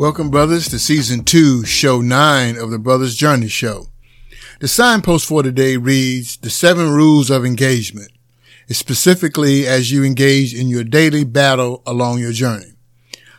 [0.00, 3.88] Welcome, brothers, to season two, show nine of the Brothers Journey Show.
[4.60, 8.10] The signpost for today reads The Seven Rules of Engagement,
[8.70, 12.72] specifically as you engage in your daily battle along your journey.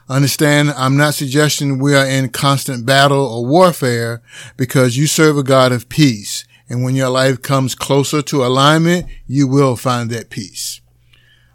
[0.07, 4.21] Understand, I'm not suggesting we are in constant battle or warfare
[4.55, 6.45] because you serve a God of peace.
[6.69, 10.79] And when your life comes closer to alignment, you will find that peace.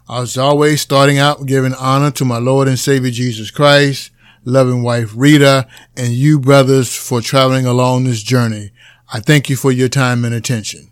[0.09, 4.11] As always, starting out giving honor to my Lord and Savior Jesus Christ,
[4.47, 5.67] loving wife Rita,
[5.97, 8.71] and you brothers for traveling along this journey.
[9.11, 10.89] I thank you for your time and attention.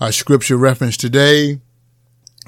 [0.00, 1.60] Our scripture reference today,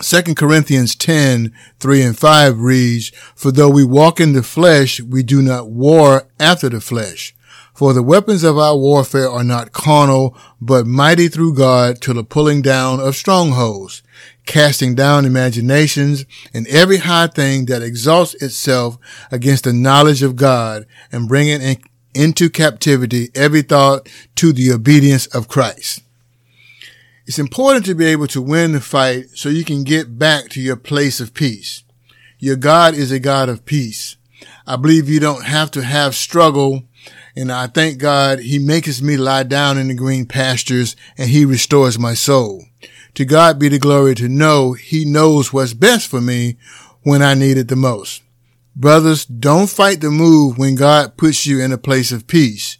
[0.00, 5.22] 2 Corinthians 10, 3 and 5 reads, For though we walk in the flesh, we
[5.22, 7.32] do not war after the flesh.
[7.72, 12.24] For the weapons of our warfare are not carnal, but mighty through God to the
[12.24, 14.02] pulling down of strongholds,
[14.46, 18.98] casting down imaginations and every high thing that exalts itself
[19.30, 21.82] against the knowledge of God and bringing in,
[22.14, 26.02] into captivity every thought to the obedience of Christ.
[27.26, 30.60] It's important to be able to win the fight so you can get back to
[30.60, 31.82] your place of peace.
[32.38, 34.16] Your God is a God of peace.
[34.66, 36.82] I believe you don't have to have struggle.
[37.34, 41.46] And I thank God he makes me lie down in the green pastures and he
[41.46, 42.64] restores my soul.
[43.14, 46.56] To God be the glory to know he knows what's best for me
[47.02, 48.22] when I need it the most.
[48.74, 52.78] Brothers, don't fight the move when God puts you in a place of peace.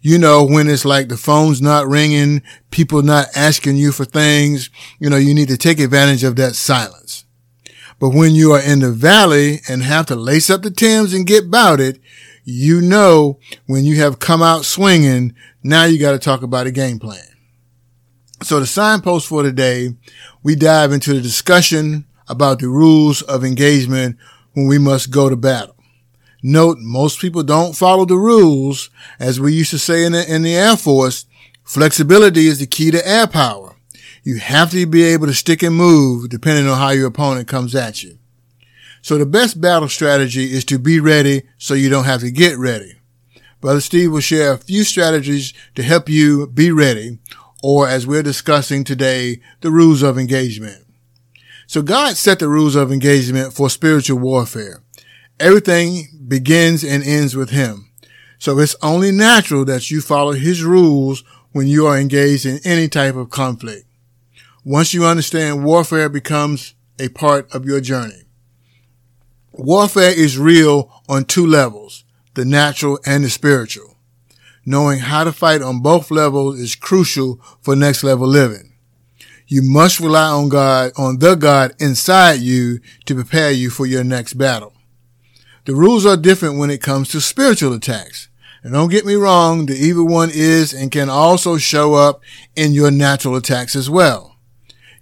[0.00, 4.70] You know, when it's like the phone's not ringing, people not asking you for things,
[4.98, 7.24] you know, you need to take advantage of that silence.
[7.98, 11.26] But when you are in the valley and have to lace up the Timbs and
[11.26, 11.98] get about it,
[12.44, 16.70] you know, when you have come out swinging, now you got to talk about a
[16.70, 17.35] game plan.
[18.42, 19.94] So the signpost for today,
[20.42, 24.16] we dive into the discussion about the rules of engagement
[24.52, 25.76] when we must go to battle.
[26.42, 28.90] Note, most people don't follow the rules.
[29.18, 31.24] As we used to say in the, in the Air Force,
[31.64, 33.74] flexibility is the key to air power.
[34.22, 37.74] You have to be able to stick and move depending on how your opponent comes
[37.74, 38.18] at you.
[39.00, 42.58] So the best battle strategy is to be ready so you don't have to get
[42.58, 42.96] ready.
[43.60, 47.18] Brother Steve will share a few strategies to help you be ready
[47.62, 50.84] or as we're discussing today, the rules of engagement.
[51.66, 54.82] So God set the rules of engagement for spiritual warfare.
[55.40, 57.90] Everything begins and ends with him.
[58.38, 62.88] So it's only natural that you follow his rules when you are engaged in any
[62.88, 63.86] type of conflict.
[64.64, 68.22] Once you understand warfare becomes a part of your journey.
[69.52, 73.95] Warfare is real on two levels, the natural and the spiritual
[74.66, 78.74] knowing how to fight on both levels is crucial for next level living.
[79.46, 84.02] You must rely on God, on the God inside you to prepare you for your
[84.02, 84.74] next battle.
[85.66, 88.28] The rules are different when it comes to spiritual attacks.
[88.64, 92.20] And don't get me wrong, the evil one is and can also show up
[92.56, 94.36] in your natural attacks as well.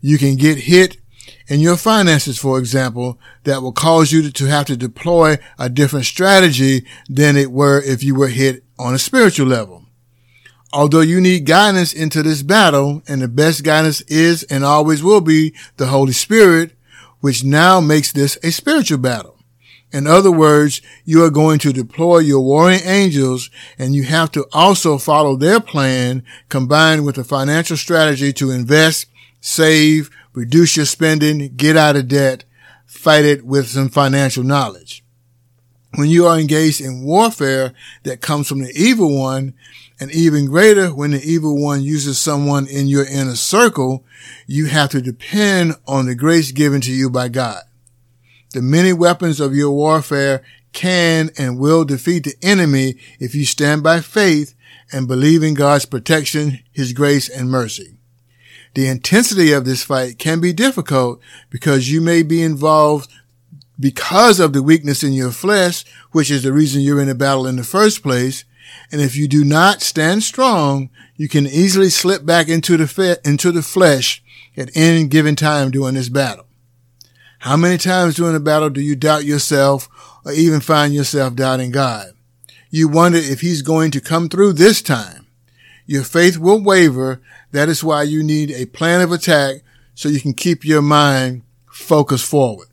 [0.03, 0.99] You can get hit
[1.49, 6.05] in your finances, for example, that will cause you to have to deploy a different
[6.05, 9.85] strategy than it were if you were hit on a spiritual level.
[10.73, 15.21] Although you need guidance into this battle, and the best guidance is and always will
[15.21, 16.73] be the Holy Spirit,
[17.21, 19.39] which now makes this a spiritual battle.
[19.93, 24.45] In other words, you are going to deploy your warring angels and you have to
[24.53, 29.07] also follow their plan combined with a financial strategy to invest,
[29.41, 32.45] save, reduce your spending, get out of debt,
[32.85, 35.04] fight it with some financial knowledge
[35.97, 39.55] when you are engaged in warfare that comes from the evil one,
[40.01, 44.05] and even greater when the evil one uses someone in your inner circle,
[44.47, 47.63] you have to depend on the grace given to you by God.
[48.53, 50.43] The many weapons of your warfare
[50.73, 54.55] can and will defeat the enemy if you stand by faith
[54.93, 57.97] and believe in God's protection, His grace and mercy.
[58.75, 63.11] The intensity of this fight can be difficult because you may be involved
[63.79, 67.47] because of the weakness in your flesh, which is the reason you're in a battle
[67.47, 68.45] in the first place.
[68.91, 73.17] And if you do not stand strong, you can easily slip back into the fe-
[73.25, 74.23] into the flesh
[74.57, 76.47] at any given time during this battle.
[77.41, 79.89] How many times during a battle do you doubt yourself
[80.25, 82.13] or even find yourself doubting God?
[82.71, 85.27] You wonder if he's going to come through this time.
[85.87, 87.21] Your faith will waver.
[87.53, 89.57] That is why you need a plan of attack
[89.95, 92.69] so you can keep your mind focused forward.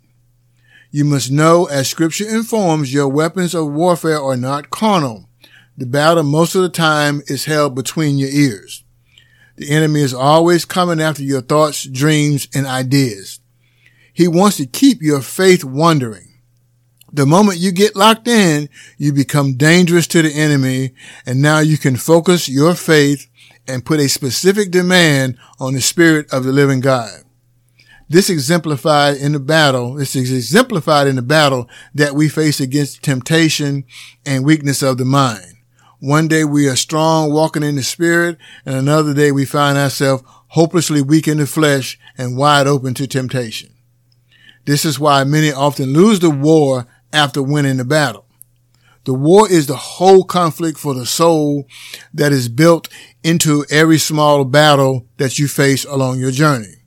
[0.93, 5.29] You must know, as scripture informs, your weapons of warfare are not carnal.
[5.77, 8.83] The battle most of the time is held between your ears.
[9.55, 13.39] The enemy is always coming after your thoughts, dreams, and ideas.
[14.11, 16.27] He wants to keep your faith wandering.
[17.13, 18.67] The moment you get locked in,
[18.97, 20.93] you become dangerous to the enemy,
[21.25, 23.27] and now you can focus your faith
[23.65, 27.23] and put a specific demand on the spirit of the living God.
[28.11, 33.01] This exemplified in the battle, this is exemplified in the battle that we face against
[33.03, 33.85] temptation
[34.25, 35.55] and weakness of the mind.
[36.01, 40.23] One day we are strong walking in the spirit, and another day we find ourselves
[40.47, 43.69] hopelessly weak in the flesh and wide open to temptation.
[44.65, 48.25] This is why many often lose the war after winning the battle.
[49.05, 51.65] The war is the whole conflict for the soul
[52.13, 52.89] that is built
[53.23, 56.80] into every small battle that you face along your journey.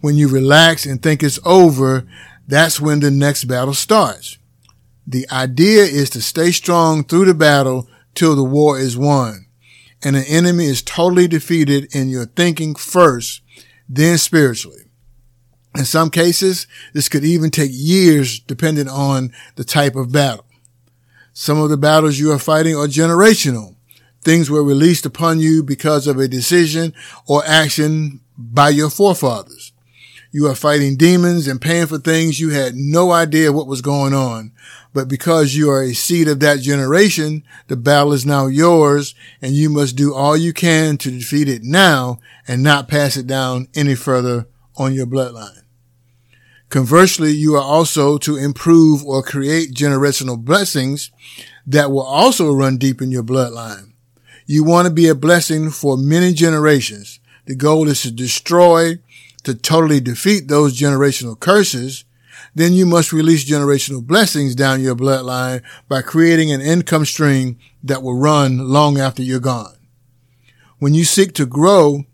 [0.00, 2.06] When you relax and think it's over,
[2.46, 4.38] that's when the next battle starts.
[5.06, 9.46] The idea is to stay strong through the battle till the war is won
[10.02, 13.42] and the enemy is totally defeated in your thinking first,
[13.88, 14.84] then spiritually.
[15.76, 20.46] In some cases, this could even take years depending on the type of battle.
[21.32, 23.76] Some of the battles you are fighting are generational.
[24.22, 26.92] Things were released upon you because of a decision
[27.26, 29.69] or action by your forefathers.
[30.32, 34.14] You are fighting demons and paying for things you had no idea what was going
[34.14, 34.52] on.
[34.92, 39.52] But because you are a seed of that generation, the battle is now yours and
[39.52, 43.68] you must do all you can to defeat it now and not pass it down
[43.74, 44.46] any further
[44.76, 45.62] on your bloodline.
[46.68, 51.10] Conversely, you are also to improve or create generational blessings
[51.66, 53.92] that will also run deep in your bloodline.
[54.46, 57.18] You want to be a blessing for many generations.
[57.46, 58.98] The goal is to destroy,
[59.42, 62.04] to totally defeat those generational curses.
[62.54, 68.02] Then you must release generational blessings down your bloodline by creating an income stream that
[68.02, 69.76] will run long after you're gone.
[70.78, 72.04] When you seek to grow,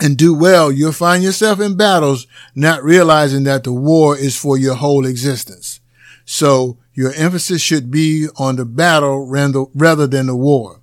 [0.00, 4.58] and do well, you'll find yourself in battles, not realizing that the war is for
[4.58, 5.80] your whole existence.
[6.24, 10.80] So your emphasis should be on the battle rather than the war.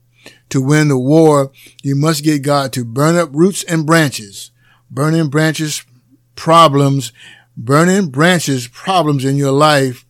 [0.49, 1.51] To win the war,
[1.83, 4.51] you must get God to burn up roots and branches.
[4.93, 5.85] Burning branches,
[6.35, 7.13] problems,
[7.55, 10.05] burning branches, problems in your life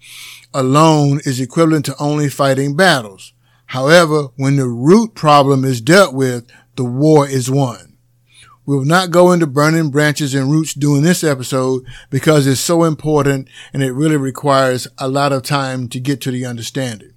[0.55, 3.33] alone is equivalent to only fighting battles.
[3.67, 7.95] However, when the root problem is dealt with, the war is won.
[8.65, 12.83] We will not go into burning branches and roots during this episode because it's so
[12.83, 17.13] important and it really requires a lot of time to get to the understanding.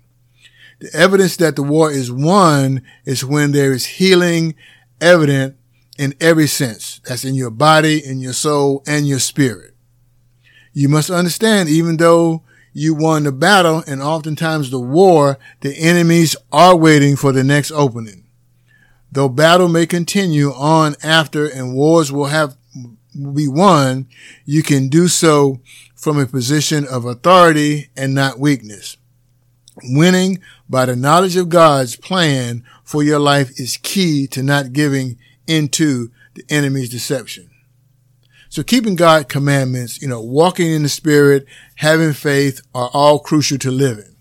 [0.80, 4.54] The evidence that the war is won is when there is healing
[5.00, 5.56] evident
[5.98, 7.00] in every sense.
[7.04, 9.74] That's in your body, in your soul, and your spirit.
[10.72, 12.42] You must understand, even though
[12.72, 17.70] you won the battle and oftentimes the war, the enemies are waiting for the next
[17.70, 18.24] opening.
[19.12, 22.56] Though battle may continue on after and wars will have
[23.14, 24.08] be won,
[24.44, 25.60] you can do so
[25.94, 28.96] from a position of authority and not weakness.
[29.84, 35.16] Winning by the knowledge of God's plan for your life is key to not giving
[35.46, 37.50] into the enemy's deception.
[38.48, 41.46] So keeping God's commandments, you know, walking in the spirit,
[41.76, 44.14] having faith are all crucial to living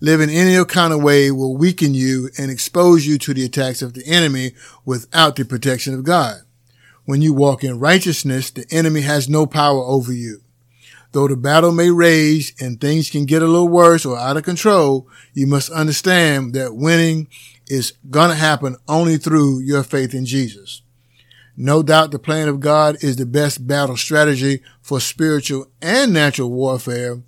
[0.00, 3.94] living any kind of way will weaken you and expose you to the attacks of
[3.94, 4.52] the enemy
[4.84, 6.36] without the protection of God.
[7.04, 10.42] When you walk in righteousness, the enemy has no power over you.
[11.12, 14.42] Though the battle may rage and things can get a little worse or out of
[14.42, 17.28] control, you must understand that winning
[17.68, 20.82] is going to happen only through your faith in Jesus.
[21.56, 26.50] No doubt the plan of God is the best battle strategy for spiritual and natural
[26.50, 27.22] warfare,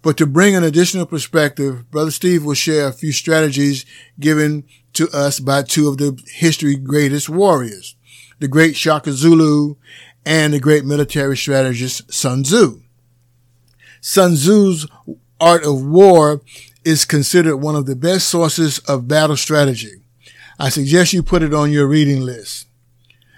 [0.00, 3.84] but to bring an additional perspective, Brother Steve will share a few strategies
[4.18, 7.94] given to us by two of the history greatest warriors,
[8.38, 9.74] the great Shaka Zulu
[10.24, 12.82] and the great military strategist Sun Tzu.
[14.00, 14.86] Sun Tzu's
[15.40, 16.42] art of war
[16.88, 20.00] is considered one of the best sources of battle strategy.
[20.58, 22.66] I suggest you put it on your reading list.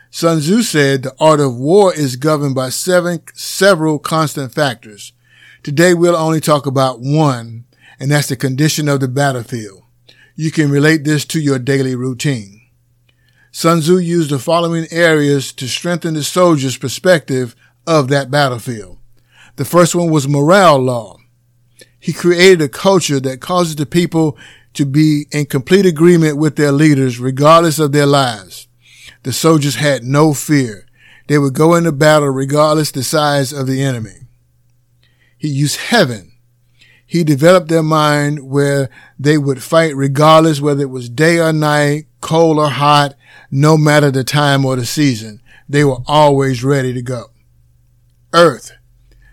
[0.08, 5.12] Sun Tzu said the art of war is governed by seven, several constant factors.
[5.64, 7.64] Today we'll only talk about one,
[7.98, 9.82] and that's the condition of the battlefield.
[10.36, 12.62] You can relate this to your daily routine.
[13.50, 18.98] Sun Tzu used the following areas to strengthen the soldier's perspective of that battlefield.
[19.56, 21.19] The first one was morale law.
[22.00, 24.36] He created a culture that causes the people
[24.72, 28.68] to be in complete agreement with their leaders, regardless of their lives.
[29.22, 30.86] The soldiers had no fear.
[31.28, 34.26] They would go into battle regardless the size of the enemy.
[35.36, 36.32] He used heaven.
[37.06, 38.88] He developed their mind where
[39.18, 43.14] they would fight regardless whether it was day or night, cold or hot,
[43.50, 45.40] no matter the time or the season.
[45.68, 47.26] They were always ready to go.
[48.32, 48.72] Earth.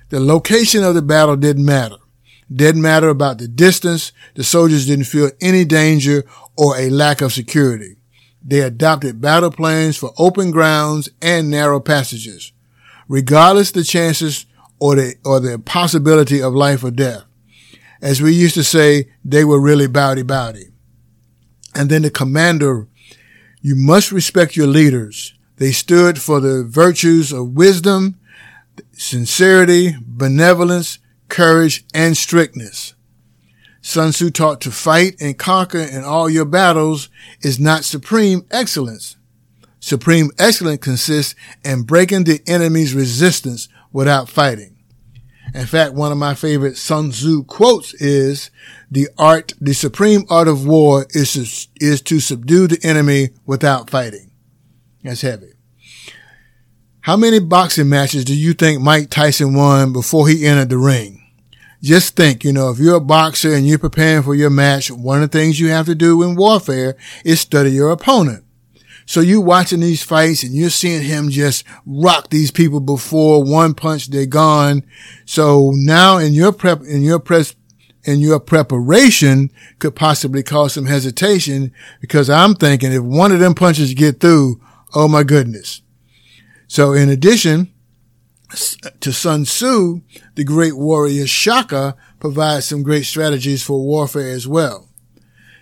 [0.10, 1.98] The location of the battle didn't matter.
[2.54, 4.12] Didn't matter about the distance.
[4.36, 6.24] The soldiers didn't feel any danger
[6.58, 7.98] or a lack of security.
[8.44, 12.54] They adopted battle plans for open grounds and narrow passages,
[13.10, 14.46] regardless the chances
[14.80, 17.24] or the, or the possibility of life or death.
[18.02, 20.68] As we used to say, they were really bowdy bowdy.
[21.76, 22.88] And then the commander,
[23.62, 25.34] you must respect your leaders.
[25.58, 28.20] They stood for the virtues of wisdom,
[28.94, 31.00] sincerity, benevolence,
[31.30, 32.94] courage, and strictness.
[33.82, 37.10] Sun Tzu taught to fight and conquer in all your battles
[37.42, 39.16] is not supreme excellence.
[39.80, 44.76] Supreme excellence consists in breaking the enemy's resistance without fighting.
[45.54, 48.52] In fact, one of my favorite Sun Tzu quotes is,
[48.92, 53.90] the art, the supreme art of war is to, is to subdue the enemy without
[53.90, 54.32] fighting.
[55.04, 55.54] That's heavy.
[57.02, 61.17] How many boxing matches do you think Mike Tyson won before he entered the ring?
[61.82, 65.22] Just think, you know, if you're a boxer and you're preparing for your match, one
[65.22, 68.44] of the things you have to do in warfare is study your opponent.
[69.06, 73.74] So you watching these fights and you're seeing him just rock these people before one
[73.74, 74.84] punch, they're gone.
[75.26, 77.56] So now in your prep, in your press,
[78.04, 83.56] in your preparation could possibly cause some hesitation because I'm thinking if one of them
[83.56, 84.62] punches get through,
[84.94, 85.82] oh my goodness.
[86.68, 87.72] So in addition,
[89.00, 90.02] to Sun Tzu,
[90.36, 94.90] the great warrior Shaka provides some great strategies for warfare as well.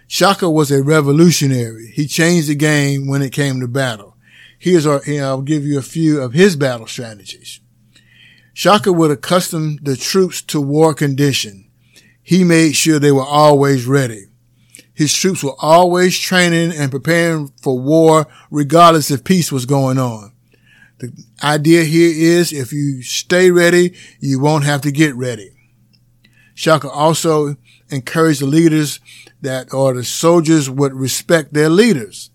[0.08, 1.92] Shaka was a revolutionary.
[1.94, 4.15] He changed the game when it came to battle.
[4.60, 7.60] Here's our, here, I'll give you a few of his battle strategies.
[8.54, 11.70] Shaka would accustom the troops to war condition.
[12.22, 14.27] He made sure they were always ready.
[14.94, 20.32] His troops were always training and preparing for war regardless if peace was going on.
[21.00, 21.12] The
[21.44, 25.52] idea here is if you stay ready, you won't have to get ready.
[26.54, 27.58] Shaka also
[27.90, 29.02] encouraged the leaders
[29.42, 32.30] that, or the soldiers would respect their leaders.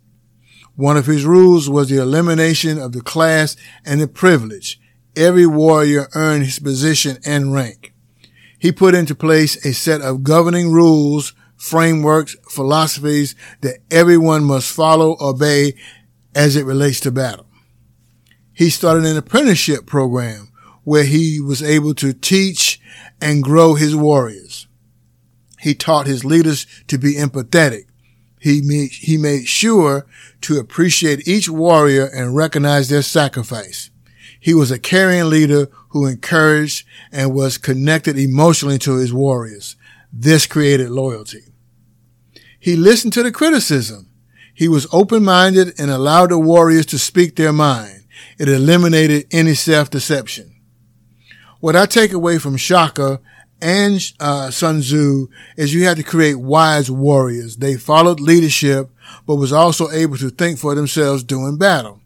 [0.76, 4.78] One of his rules was the elimination of the class and the privilege.
[5.16, 7.94] Every warrior earned his position and rank.
[8.58, 15.16] He put into place a set of governing rules, frameworks, philosophies that everyone must follow,
[15.18, 15.74] obey
[16.34, 17.49] as it relates to battle
[18.60, 20.52] he started an apprenticeship program
[20.84, 22.78] where he was able to teach
[23.18, 24.66] and grow his warriors.
[25.60, 27.86] He taught his leaders to be empathetic.
[28.38, 30.06] He made, he made sure
[30.42, 33.88] to appreciate each warrior and recognize their sacrifice.
[34.38, 39.74] He was a caring leader who encouraged and was connected emotionally to his warriors.
[40.12, 41.44] This created loyalty.
[42.58, 44.10] He listened to the criticism.
[44.52, 47.99] He was open-minded and allowed the warriors to speak their mind.
[48.38, 50.54] It eliminated any self-deception.
[51.60, 53.20] What I take away from Shaka
[53.60, 57.56] and uh, Sun Tzu is you had to create wise warriors.
[57.56, 58.90] They followed leadership,
[59.26, 62.00] but was also able to think for themselves during battle.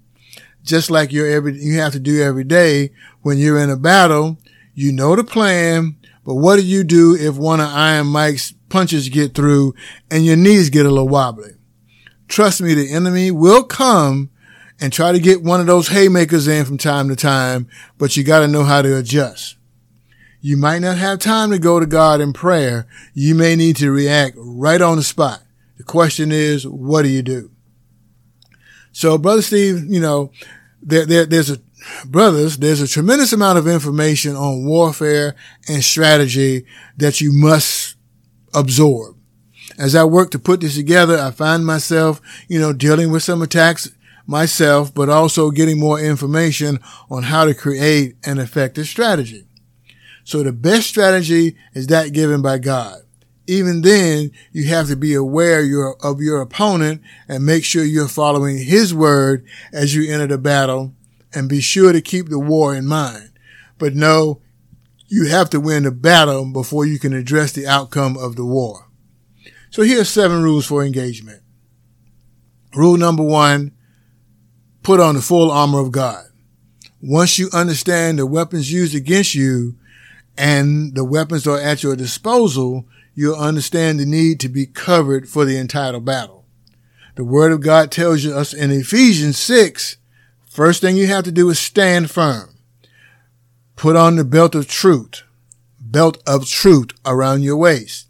[0.65, 2.91] Just like you're every, you have to do every day
[3.23, 4.39] when you're in a battle,
[4.75, 9.09] you know the plan, but what do you do if one of Iron Mike's punches
[9.09, 9.75] get through
[10.11, 11.53] and your knees get a little wobbly?
[12.29, 14.31] Trust me, the enemy will come
[14.85, 18.23] and try to get one of those haymakers in from time to time, but you
[18.23, 19.57] got to know how to adjust.
[20.43, 22.87] You might not have time to go to God in prayer.
[23.15, 25.41] You may need to react right on the spot.
[25.79, 27.51] The question is, what do you do?
[28.93, 30.33] So, brother Steve, you know,
[30.83, 31.61] there, there, there's a,
[32.05, 35.35] brothers, there's a tremendous amount of information on warfare
[35.67, 36.67] and strategy
[36.99, 37.97] that you must
[38.53, 39.17] absorb.
[39.79, 43.41] As I work to put this together, I find myself, you know, dealing with some
[43.41, 43.91] attacks
[44.27, 49.47] myself, but also getting more information on how to create an effective strategy.
[50.25, 53.01] So the best strategy is that given by God.
[53.47, 55.61] Even then, you have to be aware
[56.03, 60.95] of your opponent and make sure you're following his word as you enter the battle
[61.35, 63.31] and be sure to keep the war in mind.
[63.79, 64.41] But no,
[65.09, 68.89] you have to win the battle before you can address the outcome of the war.
[69.71, 71.43] So here are seven rules for engagement.
[72.75, 73.73] Rule number one,
[74.85, 76.27] put on the full armor of God.
[77.01, 79.75] Once you understand the weapons used against you
[80.37, 85.45] and the weapons are at your disposal, you'll understand the need to be covered for
[85.45, 86.45] the entire battle.
[87.17, 89.97] The word of God tells us in Ephesians 6,
[90.47, 92.57] first thing you have to do is stand firm.
[93.77, 95.23] Put on the belt of truth,
[95.81, 98.09] belt of truth around your waist.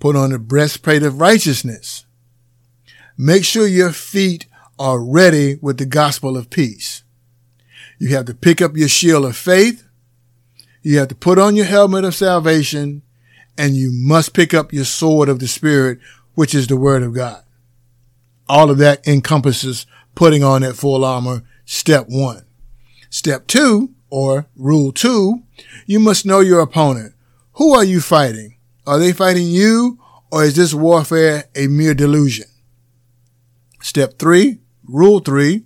[0.00, 2.04] Put on the breastplate of righteousness.
[3.16, 4.46] Make sure your feet
[4.78, 7.02] are ready with the gospel of peace.
[7.98, 9.84] You have to pick up your shield of faith.
[10.82, 13.02] You have to put on your helmet of salvation
[13.56, 15.98] and you must pick up your sword of the spirit,
[16.34, 17.42] which is the word of God.
[18.48, 21.42] All of that encompasses putting on that full armor.
[21.64, 22.44] Step one.
[23.10, 25.42] Step two, or rule two,
[25.86, 27.14] you must know your opponent.
[27.54, 28.56] Who are you fighting?
[28.86, 29.98] Are they fighting you
[30.30, 32.46] or is this warfare a mere delusion?
[33.80, 35.64] Step three, rule three,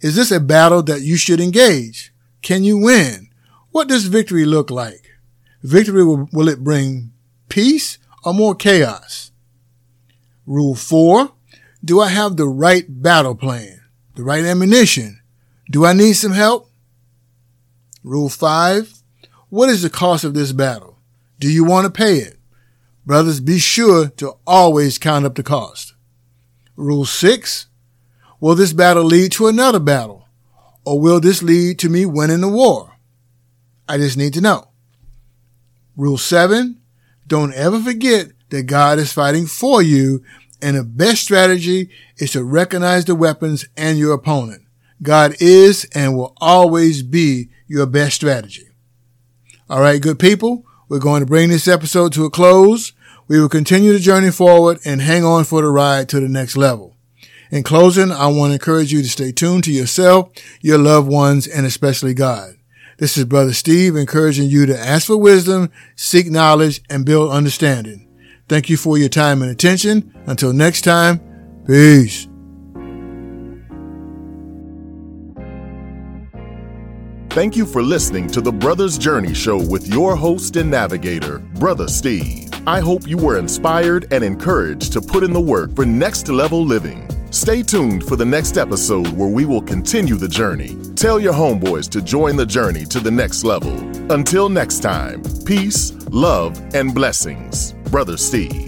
[0.00, 2.12] is this a battle that you should engage?
[2.42, 3.28] Can you win?
[3.70, 5.10] What does victory look like?
[5.62, 7.12] Victory will, will it bring
[7.48, 9.32] peace or more chaos?
[10.46, 11.32] Rule four,
[11.84, 13.80] do I have the right battle plan?
[14.14, 15.20] The right ammunition?
[15.70, 16.70] Do I need some help?
[18.02, 18.92] Rule five,
[19.48, 20.98] what is the cost of this battle?
[21.38, 22.38] Do you want to pay it?
[23.04, 25.94] Brothers, be sure to always count up the cost.
[26.76, 27.66] Rule six,
[28.40, 30.26] will this battle lead to another battle?
[30.84, 32.92] Or will this lead to me winning the war?
[33.88, 34.68] I just need to know.
[35.96, 36.80] Rule seven,
[37.26, 40.22] don't ever forget that God is fighting for you
[40.62, 44.62] and the best strategy is to recognize the weapons and your opponent.
[45.02, 48.68] God is and will always be your best strategy.
[49.68, 52.92] All right, good people, we're going to bring this episode to a close.
[53.28, 56.56] We will continue the journey forward and hang on for the ride to the next
[56.56, 56.95] level.
[57.50, 60.30] In closing, I want to encourage you to stay tuned to yourself,
[60.60, 62.56] your loved ones, and especially God.
[62.98, 68.08] This is Brother Steve encouraging you to ask for wisdom, seek knowledge, and build understanding.
[68.48, 70.12] Thank you for your time and attention.
[70.26, 71.20] Until next time,
[71.66, 72.26] peace.
[77.30, 81.86] Thank you for listening to the Brothers Journey Show with your host and navigator, Brother
[81.86, 82.48] Steve.
[82.66, 86.64] I hope you were inspired and encouraged to put in the work for next level
[86.64, 87.06] living.
[87.36, 90.74] Stay tuned for the next episode where we will continue the journey.
[90.94, 93.76] Tell your homeboys to join the journey to the next level.
[94.10, 97.74] Until next time, peace, love, and blessings.
[97.90, 98.65] Brother Steve.